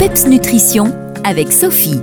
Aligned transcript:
PEPS 0.00 0.28
Nutrition 0.28 0.94
avec 1.24 1.52
Sophie. 1.52 2.00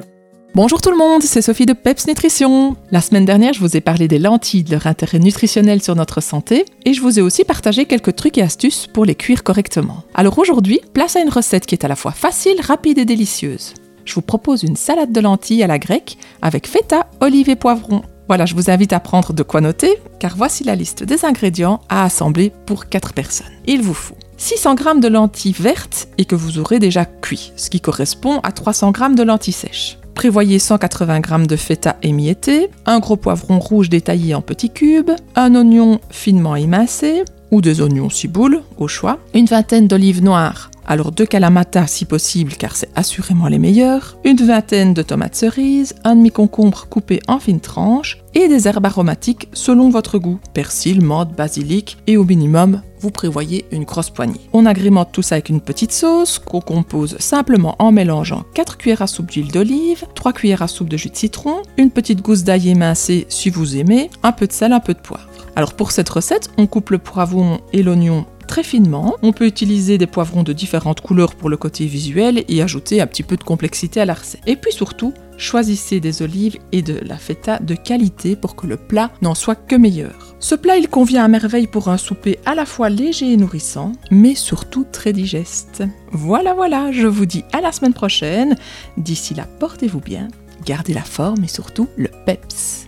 Bonjour 0.53 0.81
tout 0.81 0.91
le 0.91 0.97
monde, 0.97 1.23
c'est 1.23 1.41
Sophie 1.41 1.65
de 1.65 1.73
PEPS 1.73 2.05
Nutrition. 2.05 2.75
La 2.91 3.01
semaine 3.01 3.25
dernière, 3.25 3.53
je 3.53 3.59
vous 3.59 3.75
ai 3.75 3.81
parlé 3.81 4.07
des 4.07 4.19
lentilles, 4.19 4.63
de 4.63 4.69
leur 4.69 4.85
intérêt 4.85 5.17
nutritionnel 5.17 5.81
sur 5.81 5.95
notre 5.95 6.21
santé, 6.21 6.65
et 6.85 6.93
je 6.93 7.01
vous 7.01 7.17
ai 7.17 7.23
aussi 7.23 7.43
partagé 7.43 7.85
quelques 7.85 8.15
trucs 8.15 8.37
et 8.37 8.43
astuces 8.43 8.85
pour 8.85 9.03
les 9.03 9.15
cuire 9.15 9.43
correctement. 9.43 10.03
Alors 10.13 10.37
aujourd'hui, 10.37 10.79
place 10.93 11.15
à 11.15 11.21
une 11.21 11.31
recette 11.31 11.65
qui 11.65 11.73
est 11.73 11.85
à 11.85 11.87
la 11.87 11.95
fois 11.95 12.11
facile, 12.11 12.61
rapide 12.61 12.99
et 12.99 13.05
délicieuse. 13.05 13.73
Je 14.05 14.13
vous 14.13 14.21
propose 14.21 14.61
une 14.61 14.75
salade 14.75 15.11
de 15.11 15.19
lentilles 15.19 15.63
à 15.63 15.67
la 15.67 15.79
grecque 15.79 16.19
avec 16.43 16.67
feta, 16.67 17.07
olives 17.19 17.49
et 17.49 17.55
poivrons. 17.55 18.03
Voilà, 18.27 18.45
je 18.45 18.53
vous 18.53 18.69
invite 18.69 18.93
à 18.93 18.99
prendre 18.99 19.33
de 19.33 19.41
quoi 19.41 19.59
noter, 19.59 19.97
car 20.19 20.35
voici 20.37 20.63
la 20.63 20.75
liste 20.75 21.01
des 21.01 21.25
ingrédients 21.25 21.81
à 21.89 22.03
assembler 22.03 22.53
pour 22.67 22.89
4 22.89 23.13
personnes. 23.13 23.47
Il 23.65 23.81
vous 23.81 23.95
faut 23.95 24.17
600 24.37 24.75
g 24.77 24.99
de 25.01 25.07
lentilles 25.07 25.55
vertes 25.57 26.07
et 26.17 26.25
que 26.25 26.35
vous 26.35 26.59
aurez 26.59 26.79
déjà 26.79 27.05
cuit, 27.05 27.51
ce 27.55 27.69
qui 27.69 27.81
correspond 27.81 28.39
à 28.43 28.51
300 28.51 28.93
g 28.93 29.15
de 29.15 29.23
lentilles 29.23 29.53
sèches. 29.53 29.97
Prévoyez 30.13 30.59
180 30.59 31.21
g 31.21 31.47
de 31.47 31.55
feta 31.55 31.97
émietté, 32.03 32.69
un 32.85 32.99
gros 32.99 33.17
poivron 33.17 33.59
rouge 33.59 33.89
détaillé 33.89 34.35
en 34.35 34.41
petits 34.41 34.69
cubes, 34.69 35.11
un 35.35 35.55
oignon 35.55 35.99
finement 36.09 36.55
émincé, 36.55 37.23
ou 37.51 37.61
des 37.61 37.81
oignons 37.81 38.09
ciboules, 38.09 38.61
au 38.77 38.87
choix, 38.87 39.19
une 39.33 39.45
vingtaine 39.45 39.87
d'olives 39.87 40.23
noires, 40.23 40.69
alors 40.87 41.11
deux 41.11 41.25
calamata 41.25 41.85
si 41.85 42.05
possible 42.05 42.53
car 42.53 42.75
c'est 42.75 42.89
assurément 42.95 43.47
les 43.47 43.59
meilleurs, 43.59 44.17
une 44.23 44.37
vingtaine 44.37 44.93
de 44.93 45.01
tomates 45.01 45.35
cerises, 45.35 45.95
un 46.03 46.15
demi-concombre 46.15 46.87
coupé 46.89 47.19
en 47.27 47.39
fines 47.39 47.59
tranches 47.59 48.23
et 48.33 48.47
des 48.47 48.67
herbes 48.67 48.85
aromatiques 48.85 49.49
selon 49.53 49.89
votre 49.89 50.17
goût, 50.17 50.39
persil, 50.53 51.03
menthe, 51.03 51.35
basilic 51.35 51.97
et 52.07 52.17
au 52.17 52.23
minimum 52.23 52.81
vous 52.99 53.11
prévoyez 53.11 53.65
une 53.71 53.83
grosse 53.83 54.09
poignée. 54.09 54.39
On 54.53 54.65
agrémente 54.65 55.11
tout 55.11 55.21
ça 55.21 55.35
avec 55.35 55.49
une 55.49 55.61
petite 55.61 55.91
sauce 55.91 56.39
qu'on 56.39 56.61
compose 56.61 57.17
simplement 57.19 57.75
en 57.79 57.91
mélangeant 57.91 58.43
4 58.55 58.77
cuillères 58.77 59.01
à 59.03 59.07
soupe 59.07 59.29
d'huile 59.29 59.51
d'olive, 59.51 60.05
3 60.15 60.33
cuillères 60.33 60.63
à 60.63 60.67
soupe 60.67 60.89
de 60.89 60.97
jus 60.97 61.09
de 61.09 61.15
citron, 61.15 61.61
une 61.77 61.91
petite 61.91 62.21
gousse 62.21 62.43
d'ail 62.43 62.69
émincé 62.69 63.25
si 63.29 63.49
vous 63.49 63.77
aimez, 63.77 64.09
un 64.23 64.31
peu 64.31 64.47
de 64.47 64.51
sel, 64.51 64.73
un 64.73 64.79
peu 64.79 64.93
de 64.93 64.99
poivre. 64.99 65.27
Alors 65.55 65.73
pour 65.73 65.91
cette 65.91 66.09
recette, 66.09 66.49
on 66.57 66.67
coupe 66.67 66.89
le 66.89 66.97
poivron 66.97 67.59
et 67.73 67.83
l'oignon 67.83 68.25
finement. 68.63 69.15
On 69.21 69.33
peut 69.33 69.45
utiliser 69.45 69.97
des 69.97 70.07
poivrons 70.07 70.43
de 70.43 70.53
différentes 70.53 71.01
couleurs 71.01 71.35
pour 71.35 71.49
le 71.49 71.57
côté 71.57 71.85
visuel 71.85 72.43
et 72.47 72.61
ajouter 72.61 73.01
un 73.01 73.07
petit 73.07 73.23
peu 73.23 73.37
de 73.37 73.43
complexité 73.43 73.99
à 73.99 74.05
la 74.05 74.13
recette. 74.13 74.41
Et 74.45 74.55
puis 74.55 74.71
surtout, 74.71 75.13
choisissez 75.37 75.99
des 75.99 76.21
olives 76.21 76.57
et 76.71 76.81
de 76.81 76.99
la 77.03 77.17
feta 77.17 77.59
de 77.59 77.75
qualité 77.75 78.35
pour 78.35 78.55
que 78.55 78.67
le 78.67 78.77
plat 78.77 79.11
n'en 79.21 79.35
soit 79.35 79.55
que 79.55 79.75
meilleur. 79.75 80.35
Ce 80.39 80.55
plat, 80.55 80.77
il 80.77 80.87
convient 80.87 81.23
à 81.23 81.27
merveille 81.27 81.67
pour 81.67 81.89
un 81.89 81.97
souper 81.97 82.39
à 82.45 82.55
la 82.55 82.65
fois 82.65 82.89
léger 82.89 83.31
et 83.33 83.37
nourrissant, 83.37 83.91
mais 84.11 84.35
surtout 84.35 84.85
très 84.91 85.13
digeste. 85.13 85.83
Voilà, 86.11 86.53
voilà, 86.53 86.91
je 86.91 87.07
vous 87.07 87.25
dis 87.25 87.43
à 87.53 87.61
la 87.61 87.71
semaine 87.71 87.93
prochaine. 87.93 88.55
D'ici 88.97 89.33
là, 89.33 89.47
portez-vous 89.59 90.01
bien, 90.01 90.27
gardez 90.65 90.93
la 90.93 91.01
forme 91.01 91.43
et 91.43 91.47
surtout 91.47 91.87
le 91.97 92.09
peps. 92.25 92.87